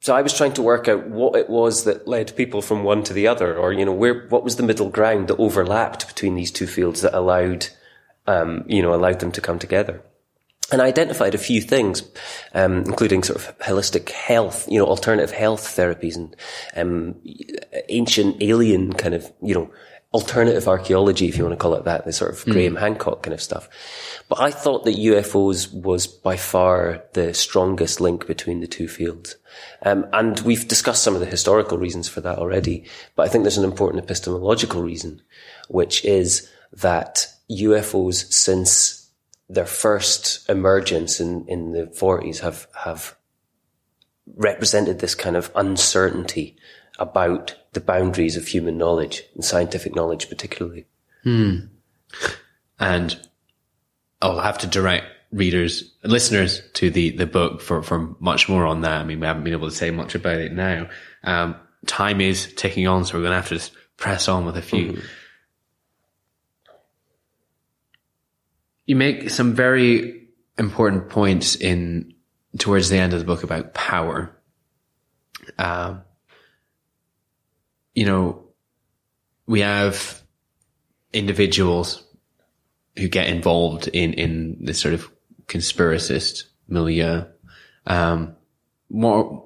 [0.00, 3.02] so I was trying to work out what it was that led people from one
[3.04, 6.34] to the other, or, you know, where, what was the middle ground that overlapped between
[6.34, 7.68] these two fields that allowed,
[8.26, 10.02] um, you know, allowed them to come together
[10.72, 12.02] and I identified a few things,
[12.54, 16.34] um, including sort of holistic health, you know, alternative health therapies and
[16.74, 17.16] um,
[17.88, 19.70] ancient alien kind of, you know,
[20.14, 22.52] alternative archaeology, if you want to call it that, the sort of mm.
[22.52, 23.68] Graham Hancock kind of stuff.
[24.28, 29.36] But I thought that UFOs was by far the strongest link between the two fields.
[29.82, 32.84] Um, and we've discussed some of the historical reasons for that already.
[33.16, 35.20] But I think there's an important epistemological reason,
[35.68, 39.03] which is that UFOs since
[39.48, 43.16] their first emergence in, in the 40s have, have
[44.36, 46.56] represented this kind of uncertainty
[46.98, 50.86] about the boundaries of human knowledge and scientific knowledge particularly.
[51.22, 51.58] Hmm.
[52.78, 53.20] And
[54.22, 58.82] I'll have to direct readers, listeners to the, the book for, for much more on
[58.82, 59.00] that.
[59.00, 60.88] I mean, we haven't been able to say much about it now.
[61.24, 64.56] Um, time is ticking on, so we're going to have to just press on with
[64.56, 64.92] a few.
[64.92, 65.06] Mm-hmm.
[68.86, 72.14] You make some very important points in
[72.58, 74.36] towards the end of the book about power.
[75.58, 76.02] Um,
[77.94, 78.44] you know,
[79.46, 80.22] we have
[81.12, 82.04] individuals
[82.96, 85.10] who get involved in in this sort of
[85.46, 87.24] conspiracist milieu.
[87.86, 88.36] Um,
[88.88, 89.44] what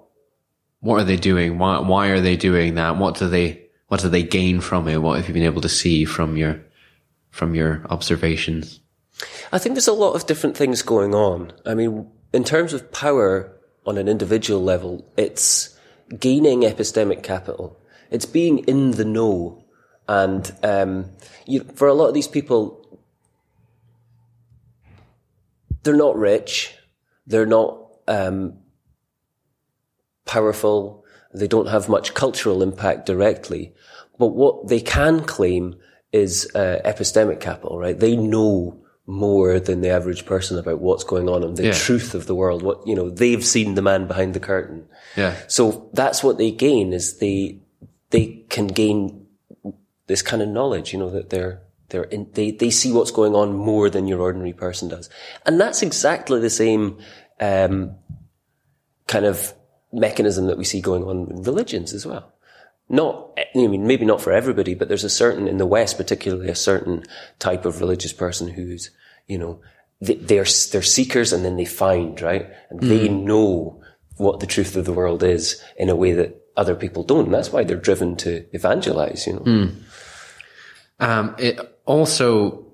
[0.81, 1.59] what are they doing?
[1.59, 2.97] Why why are they doing that?
[2.97, 4.99] What do they what do they gain from it?
[4.99, 6.65] What have you been able to see from your
[7.31, 8.81] from your observations?
[9.53, 11.53] I think there's a lot of different things going on.
[11.67, 15.77] I mean, in terms of power on an individual level, it's
[16.19, 17.81] gaining epistemic capital.
[18.11, 19.65] It's being in the know.
[20.07, 21.11] And um,
[21.47, 23.01] you, for a lot of these people,
[25.83, 26.75] they're not rich.
[27.27, 28.59] They're not um,
[30.25, 31.05] powerful.
[31.35, 33.75] They don't have much cultural impact directly.
[34.19, 35.77] But what they can claim
[36.13, 37.99] is uh, epistemic capital, right?
[37.99, 41.73] They know more than the average person about what's going on and the yeah.
[41.73, 42.63] truth of the world.
[42.63, 44.87] What, you know, they've seen the man behind the curtain.
[45.17, 45.35] Yeah.
[45.49, 47.63] So that's what they gain is they,
[48.11, 49.27] they can gain
[50.09, 53.35] this kind of knowledge, you know, that they're, they're in, they, they see what's going
[53.35, 55.09] on more than your ordinary person does.
[55.47, 56.99] And that's exactly the same,
[57.41, 57.97] um,
[59.07, 59.55] kind of
[59.91, 62.35] mechanism that we see going on in religions as well
[62.89, 66.49] not, I mean, maybe not for everybody, but there's a certain, in the West, particularly
[66.49, 67.05] a certain
[67.39, 68.91] type of religious person who's,
[69.27, 69.61] you know,
[70.01, 72.47] they're, they're seekers and then they find, right?
[72.71, 72.89] And mm.
[72.89, 73.83] they know
[74.17, 77.27] what the truth of the world is in a way that other people don't.
[77.27, 79.41] And that's why they're driven to evangelize, you know.
[79.41, 79.75] Mm.
[81.01, 82.67] Um, it also,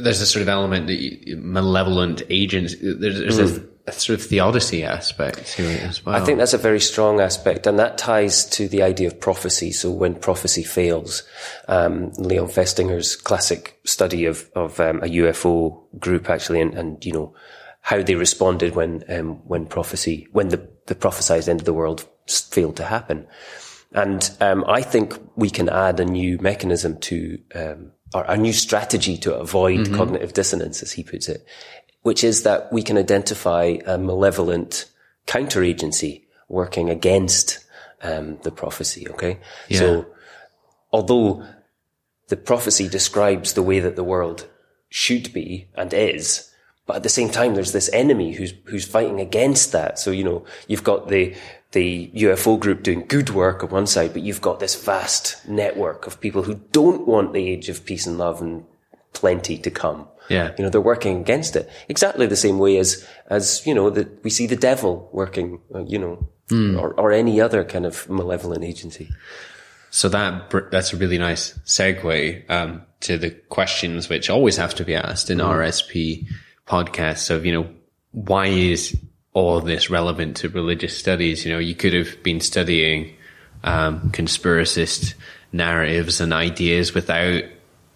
[0.00, 3.68] there's a sort of element that malevolent agents, there's, there's mm.
[3.86, 6.14] A, sort of theodicy aspect to it as well.
[6.14, 9.72] I think that's a very strong aspect, and that ties to the idea of prophecy.
[9.72, 11.22] So when prophecy fails,
[11.68, 17.12] um, Leon Festinger's classic study of of um, a UFO group actually, and, and, you
[17.12, 17.34] know
[17.80, 22.06] how they responded when um, when prophecy when the the prophesied end of the world
[22.26, 23.26] failed to happen,
[23.92, 27.38] and um, I think we can add a new mechanism to.
[27.54, 29.96] Um, or a new strategy to avoid mm-hmm.
[29.96, 31.44] cognitive dissonance, as he puts it,
[32.06, 34.88] which is that we can identify a malevolent
[35.26, 37.64] counteragency working against
[38.00, 39.08] um, the prophecy.
[39.08, 39.78] Okay, yeah.
[39.80, 40.06] so
[40.92, 41.44] although
[42.28, 44.46] the prophecy describes the way that the world
[44.88, 46.48] should be and is,
[46.86, 49.98] but at the same time, there's this enemy who's who's fighting against that.
[49.98, 51.34] So you know, you've got the
[51.72, 56.06] the UFO group doing good work on one side, but you've got this vast network
[56.06, 58.64] of people who don't want the age of peace and love and
[59.12, 60.06] plenty to come.
[60.28, 60.52] Yeah.
[60.58, 61.68] You know, they're working against it.
[61.88, 65.84] Exactly the same way as, as, you know, that we see the devil working, uh,
[65.84, 66.80] you know, mm.
[66.80, 69.10] or, or any other kind of malevolent agency.
[69.90, 74.84] So that that's a really nice segue um, to the questions which always have to
[74.84, 75.44] be asked in mm.
[75.44, 76.26] RSP
[76.66, 77.68] podcasts of you know
[78.12, 78.98] why is
[79.32, 81.44] all this relevant to religious studies?
[81.44, 83.14] You know, you could have been studying
[83.64, 85.14] um, conspiracist
[85.52, 87.44] narratives and ideas without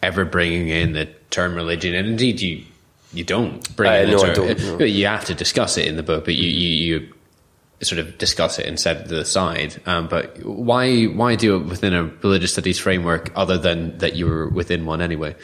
[0.03, 2.65] ever bringing in the term religion, and indeed you
[3.13, 4.79] you don't bring in the no, term.
[4.79, 4.85] No.
[4.85, 7.15] You have to discuss it in the book, but you you, you
[7.83, 9.81] sort of discuss it and set it to the side.
[9.87, 14.27] Um, but why why do it within a religious studies framework other than that you
[14.27, 15.35] were within one anyway?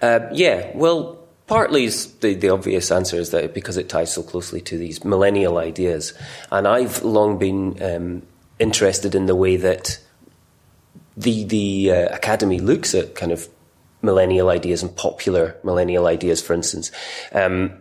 [0.00, 4.60] Uh, yeah, well, partly the, the obvious answer is that because it ties so closely
[4.62, 6.14] to these millennial ideas,
[6.50, 8.22] and I've long been um,
[8.58, 9.98] interested in the way that
[11.16, 13.48] the the uh, academy looks at kind of
[14.02, 16.90] millennial ideas and popular millennial ideas, for instance.
[17.32, 17.78] Um,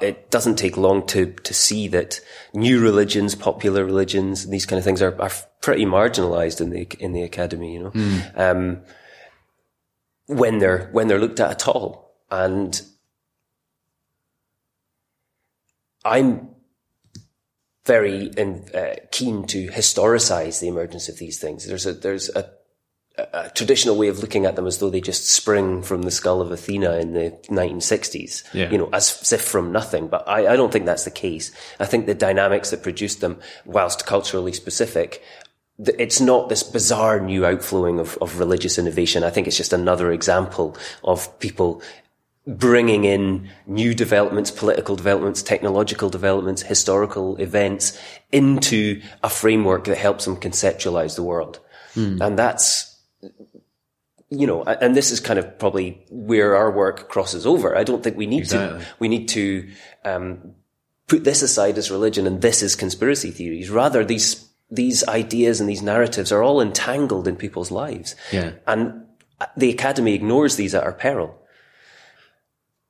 [0.00, 2.20] it doesn't take long to to see that
[2.52, 7.12] new religions, popular religions, these kind of things are, are pretty marginalized in the in
[7.12, 7.74] the academy.
[7.74, 8.38] You know, mm.
[8.38, 8.80] um,
[10.26, 12.80] when they're when they're looked at at all, and
[16.04, 16.50] I'm
[17.84, 21.66] very in, uh, keen to historicize the emergence of these things.
[21.66, 22.50] There's a there's a
[23.18, 26.42] a traditional way of looking at them as though they just spring from the skull
[26.42, 28.70] of Athena in the 1960s, yeah.
[28.70, 30.08] you know, as, if from nothing.
[30.08, 31.50] But I, I, don't think that's the case.
[31.80, 35.22] I think the dynamics that produced them, whilst culturally specific,
[35.78, 39.24] it's not this bizarre new outflowing of, of religious innovation.
[39.24, 41.82] I think it's just another example of people
[42.46, 47.98] bringing in new developments, political developments, technological developments, historical events
[48.30, 51.60] into a framework that helps them conceptualize the world.
[51.94, 52.24] Mm.
[52.24, 52.95] And that's
[54.28, 57.76] you know, and this is kind of probably where our work crosses over.
[57.76, 58.80] I don't think we need exactly.
[58.80, 59.70] to, we need to,
[60.04, 60.54] um,
[61.06, 63.70] put this aside as religion and this is conspiracy theories.
[63.70, 68.16] Rather, these, these ideas and these narratives are all entangled in people's lives.
[68.32, 68.54] Yeah.
[68.66, 69.04] And
[69.56, 71.40] the academy ignores these at our peril.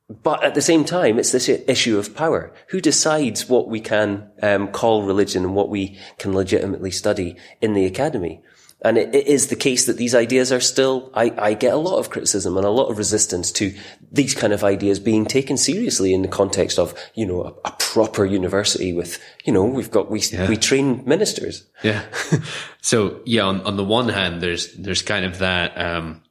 [0.08, 2.54] But at the same time, it's this issue of power.
[2.68, 7.74] Who decides what we can um, call religion and what we can legitimately study in
[7.74, 8.40] the academy?
[8.82, 11.78] And it, it is the case that these ideas are still, I, I get a
[11.78, 13.74] lot of criticism and a lot of resistance to
[14.12, 17.72] these kind of ideas being taken seriously in the context of, you know, a, a
[17.78, 20.48] proper university with, you know, we've got, we, yeah.
[20.48, 21.64] we train ministers.
[21.82, 22.04] Yeah.
[22.82, 26.22] so yeah, on, on the one hand, there's, there's kind of that, um,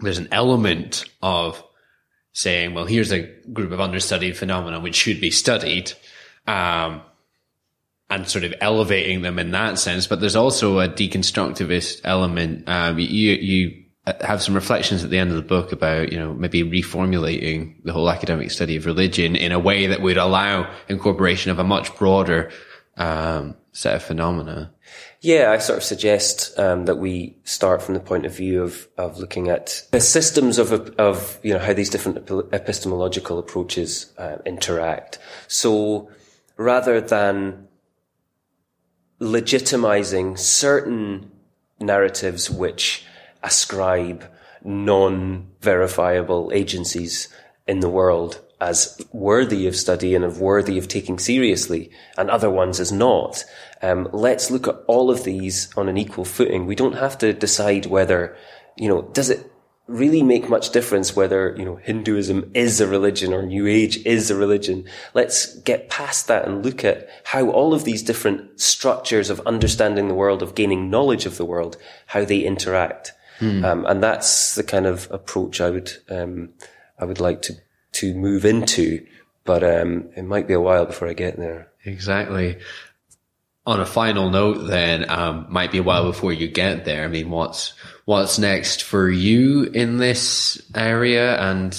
[0.00, 1.62] there's an element of
[2.32, 3.22] saying, well, here's a
[3.52, 5.92] group of understudied phenomena which should be studied.
[6.46, 7.02] Um,
[8.12, 10.06] and sort of elevating them in that sense.
[10.06, 12.68] But there's also a deconstructivist element.
[12.68, 13.84] Um, you, you
[14.20, 17.92] have some reflections at the end of the book about, you know, maybe reformulating the
[17.92, 21.94] whole academic study of religion in a way that would allow incorporation of a much
[21.96, 22.50] broader,
[22.96, 24.72] um, set of phenomena.
[25.20, 28.88] Yeah, I sort of suggest um, that we start from the point of view of
[28.98, 34.38] of looking at the systems of of you know how these different epistemological approaches uh,
[34.44, 35.18] interact.
[35.48, 36.10] So
[36.56, 37.68] rather than
[39.22, 41.30] legitimizing certain
[41.78, 43.04] narratives which
[43.42, 44.28] ascribe
[44.64, 47.28] non-verifiable agencies
[47.66, 52.50] in the world as worthy of study and of worthy of taking seriously, and other
[52.50, 53.44] ones as not.
[53.80, 56.66] Um, let's look at all of these on an equal footing.
[56.66, 58.36] We don't have to decide whether,
[58.76, 59.51] you know, does it
[59.92, 64.30] really make much difference whether, you know, Hinduism is a religion or New Age is
[64.30, 64.84] a religion.
[65.14, 70.08] Let's get past that and look at how all of these different structures of understanding
[70.08, 71.76] the world, of gaining knowledge of the world,
[72.06, 73.12] how they interact.
[73.38, 73.64] Hmm.
[73.64, 76.50] Um, and that's the kind of approach I would, um,
[76.98, 77.54] I would like to,
[77.92, 79.06] to move into.
[79.44, 81.68] But, um, it might be a while before I get there.
[81.84, 82.58] Exactly
[83.64, 87.04] on a final note, then um, might be a while before you get there.
[87.04, 91.72] I mean, what's what's next for you in this area, and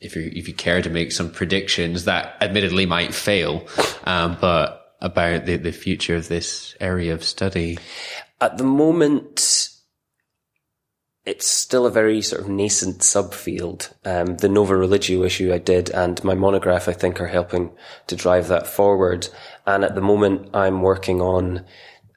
[0.00, 3.66] if you if you care to make some predictions that admittedly might fail,
[4.04, 7.78] um, but about the the future of this area of study.
[8.40, 9.70] At the moment,
[11.26, 13.92] it's still a very sort of nascent subfield.
[14.04, 17.72] Um, the Nova Religio issue I did and my monograph, I think, are helping
[18.06, 19.28] to drive that forward.
[19.66, 21.64] And at the moment, I'm working on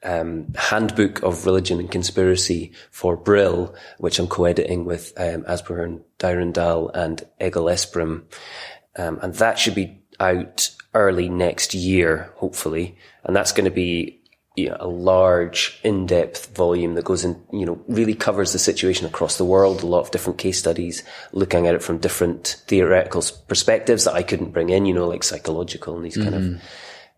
[0.02, 6.90] um, Handbook of Religion and Conspiracy for Brill, which I'm co-editing with um, Asbjørn Dyrendal
[6.94, 8.22] and Egil Asprem.
[8.96, 12.96] Um, and that should be out early next year, hopefully.
[13.24, 14.20] And that's going to be
[14.56, 19.06] you know, a large, in-depth volume that goes in, you know, really covers the situation
[19.06, 23.22] across the world, a lot of different case studies, looking at it from different theoretical
[23.46, 26.30] perspectives that I couldn't bring in, you know, like psychological and these mm-hmm.
[26.30, 26.62] kind of,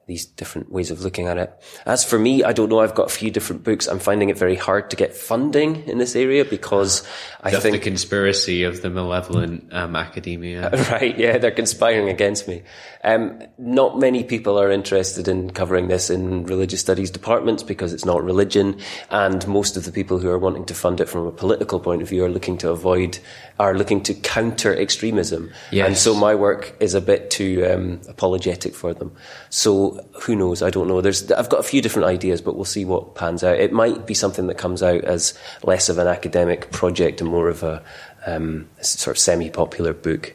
[0.07, 1.53] these different ways of looking at it.
[1.87, 2.81] As for me, I don't know.
[2.81, 3.87] I've got a few different books.
[3.87, 7.07] I'm finding it very hard to get funding in this area because
[7.41, 10.71] I That's think the conspiracy of the malevolent um, academia.
[10.93, 12.63] Right, yeah, they're conspiring against me.
[13.05, 18.05] Um, not many people are interested in covering this in religious studies departments because it's
[18.05, 18.79] not religion,
[19.11, 22.03] and most of the people who are wanting to fund it from a political point
[22.03, 23.19] of view are looking to avoid,
[23.59, 25.51] are looking to counter extremism.
[25.71, 25.87] Yes.
[25.87, 29.15] And so my work is a bit too um, apologetic for them.
[29.51, 29.92] So
[30.23, 30.63] who knows?
[30.63, 31.01] I don't know.
[31.01, 33.59] There's, I've got a few different ideas, but we'll see what pans out.
[33.59, 37.49] It might be something that comes out as less of an academic project and more
[37.49, 37.83] of a
[38.27, 40.35] um, sort of semi-popular book.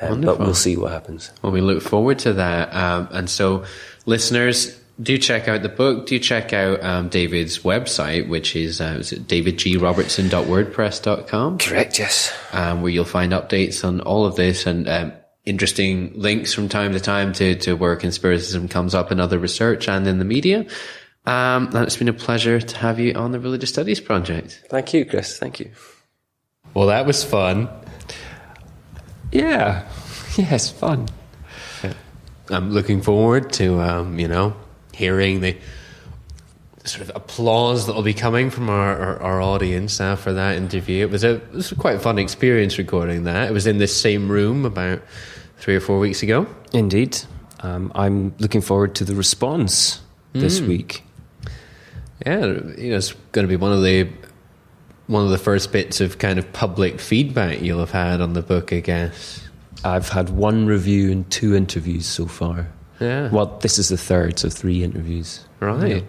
[0.00, 1.32] Um, but we'll see what happens.
[1.42, 2.72] Well, we look forward to that.
[2.74, 3.64] Um, and so,
[4.04, 6.06] listeners, do check out the book.
[6.06, 12.32] Do check out um, David's website, which is, uh, is davidgrobertson.wordpress.com, Correct, yes.
[12.52, 15.12] um, where you'll find updates on all of this and um,
[15.46, 19.88] interesting links from time to time to, to where conspiracism comes up in other research
[19.88, 20.66] and in the media.
[21.24, 24.62] Um, and it's been a pleasure to have you on the Religious Studies Project.
[24.68, 25.38] Thank you, Chris.
[25.38, 25.70] Thank you.
[26.74, 27.68] Well, that was fun.
[29.32, 29.88] Yeah.
[30.38, 31.08] Yes, fun.
[32.50, 34.54] I'm looking forward to um, you know
[34.92, 35.56] hearing the
[36.84, 41.04] sort of applause that will be coming from our, our, our audience after that interview.
[41.04, 43.48] It was a it was a quite fun experience recording that.
[43.48, 45.02] It was in this same room about
[45.58, 46.46] three or four weeks ago.
[46.72, 47.18] Indeed.
[47.60, 50.00] Um, I'm looking forward to the response
[50.32, 51.02] this week.
[52.26, 54.08] Yeah, you know, it's going to be one of the
[55.06, 58.42] one of the first bits of kind of public feedback you'll have had on the
[58.42, 59.42] book, I guess.
[59.84, 62.68] I've had one review and two interviews so far.
[63.00, 63.30] Yeah.
[63.30, 65.44] Well, this is the third, so three interviews.
[65.60, 66.04] Right.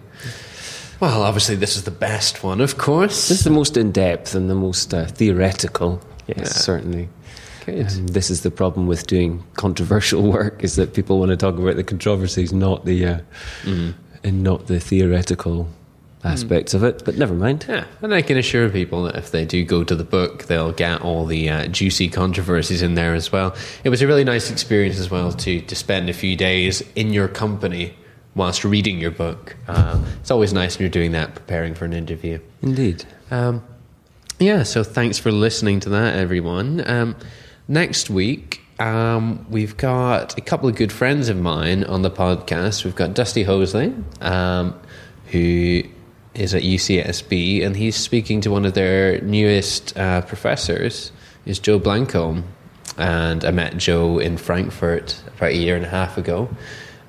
[0.99, 3.27] Well, obviously, this is the best one, of course.
[3.29, 6.01] This is the most in depth and the most uh, theoretical.
[6.25, 6.45] Yes, Yeah.
[6.45, 7.09] certainly.
[7.67, 7.91] Good.
[7.91, 11.57] Um, this is the problem with doing controversial work: is that people want to talk
[11.57, 13.19] about the controversies, not the uh,
[14.23, 15.67] and not the theoretical
[16.23, 17.03] aspects of it.
[17.03, 17.65] But never mind.
[17.67, 20.71] Yeah, and I can assure people that if they do go to the book, they'll
[20.71, 23.53] get all the uh, juicy controversies in there as well.
[23.83, 27.11] It was a really nice experience as well to to spend a few days in
[27.11, 27.95] your company
[28.33, 29.57] whilst reading your book.
[29.67, 32.39] Uh, it's always nice when you're doing that, preparing for an interview.
[32.61, 33.03] Indeed.
[33.29, 33.61] Um,
[34.39, 36.87] yeah, so thanks for listening to that, everyone.
[36.89, 37.15] Um,
[37.67, 42.85] next week, um, we've got a couple of good friends of mine on the podcast.
[42.85, 44.79] We've got Dusty Hoesly, um,
[45.27, 45.83] who
[46.33, 51.11] is at UCSB, and he's speaking to one of their newest uh, professors,
[51.45, 52.43] is Joe Blankholm.
[52.97, 56.49] And I met Joe in Frankfurt about a year and a half ago.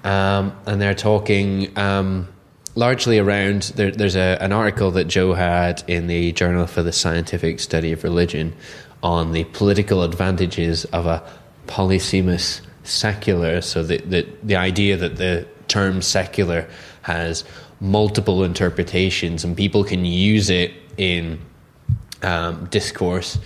[0.05, 2.29] Um, and they're talking um,
[2.75, 6.93] largely around there, there's a, an article that Joe had in the Journal for the
[6.93, 8.55] Scientific Study of Religion
[9.03, 11.23] on the political advantages of a
[11.67, 13.61] polysemous secular.
[13.61, 16.69] So the, the, the idea that the term secular
[17.03, 17.45] has
[17.81, 21.39] multiple interpretations and people can use it in
[22.23, 23.39] um, discourse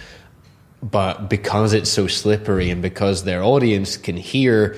[0.82, 4.76] but because it's so slippery and because their audience can hear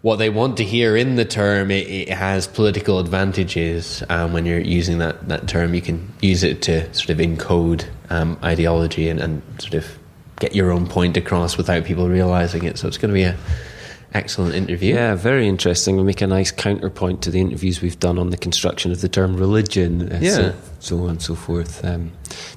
[0.00, 4.02] what they want to hear in the term, it, it has political advantages.
[4.08, 7.86] Um, when you're using that, that term, you can use it to sort of encode
[8.10, 9.98] um, ideology and, and sort of
[10.42, 12.76] get your own point across without people realizing it.
[12.76, 13.36] So it's going to be a
[14.12, 14.94] excellent interview.
[14.94, 15.96] Yeah, very interesting.
[15.96, 19.08] We make a nice counterpoint to the interviews we've done on the construction of the
[19.08, 20.12] term religion.
[20.12, 20.30] uh, Yeah.
[20.34, 21.84] So, so on and so forth.
[21.84, 22.10] Um,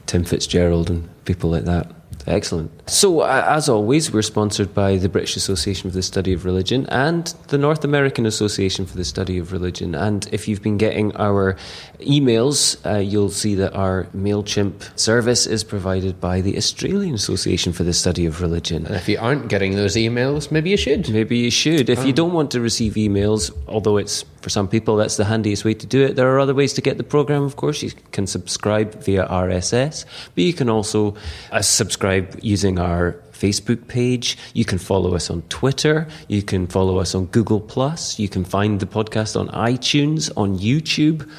[0.07, 1.91] Tim Fitzgerald and people like that.
[2.27, 2.71] Excellent.
[2.87, 6.85] So, uh, as always, we're sponsored by the British Association for the Study of Religion
[6.89, 9.95] and the North American Association for the Study of Religion.
[9.95, 11.55] And if you've been getting our
[12.01, 17.83] emails, uh, you'll see that our MailChimp service is provided by the Australian Association for
[17.83, 18.85] the Study of Religion.
[18.85, 21.09] And if you aren't getting those emails, maybe you should.
[21.09, 21.89] Maybe you should.
[21.89, 25.25] If you Um, don't want to receive emails, although it's for some people that's the
[25.25, 27.41] handiest way to do it, there are other ways to get the program.
[27.41, 30.05] Of course, you can subscribe via RSS,
[30.35, 31.15] but you can also
[31.51, 34.37] uh, subscribe using our Facebook page.
[34.53, 36.07] You can follow us on Twitter.
[36.27, 38.19] You can follow us on Google Plus.
[38.19, 41.29] You can find the podcast on iTunes, on YouTube,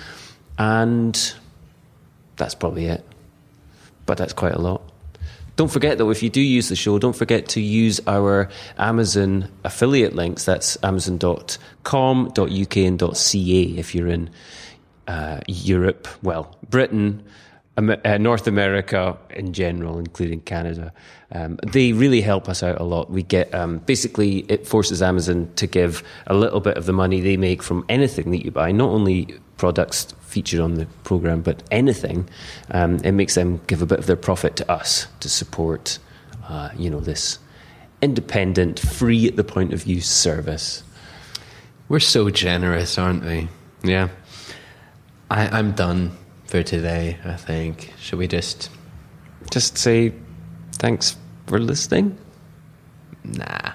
[0.59, 1.35] and
[2.37, 3.05] that's probably it.
[4.05, 4.83] But that's quite a lot.
[5.57, 9.49] Don't forget though, if you do use the show, don't forget to use our Amazon
[9.65, 10.45] affiliate links.
[10.45, 14.31] That's amazon.com.uk and .ca if you're in
[15.09, 17.25] uh, Europe, well, Britain,
[17.77, 20.93] uh, North America in general, including Canada.
[21.33, 23.11] Um, they really help us out a lot.
[23.11, 27.21] We get um, basically it forces Amazon to give a little bit of the money
[27.21, 31.63] they make from anything that you buy, not only products featured on the program, but
[31.71, 32.29] anything.
[32.71, 35.99] Um, it makes them give a bit of their profit to us to support,
[36.49, 37.39] uh, you know, this
[38.03, 40.83] independent, free at the point of use service.
[41.89, 43.49] We're so generous, aren't we?
[43.83, 44.09] Yeah.
[45.31, 46.17] I, I'm done
[46.47, 47.93] for today, I think.
[47.99, 48.71] Should we just.
[49.51, 50.13] Just say
[50.73, 51.17] thanks
[51.47, 52.19] for listening.
[53.25, 53.73] Nah.